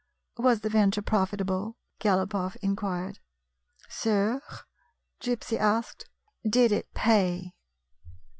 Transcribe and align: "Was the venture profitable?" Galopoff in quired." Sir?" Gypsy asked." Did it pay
"Was 0.37 0.61
the 0.61 0.69
venture 0.71 1.03
profitable?" 1.03 1.77
Galopoff 1.99 2.55
in 2.63 2.75
quired." 2.75 3.19
Sir?" 3.87 4.41
Gypsy 5.21 5.59
asked." 5.59 6.09
Did 6.57 6.71
it 6.71 6.91
pay 6.95 7.53